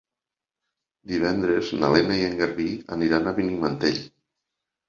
Divendres 1.11 1.69
na 1.83 1.91
Lena 1.97 2.17
i 2.21 2.25
en 2.31 2.35
Garbí 2.41 2.67
aniran 2.97 3.29
a 3.29 3.35
Benimantell. 3.41 4.05